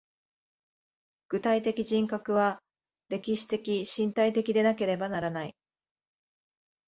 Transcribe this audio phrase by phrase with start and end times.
[1.29, 2.57] 具体的人格は
[3.09, 5.55] 歴史的身体的でなければならない。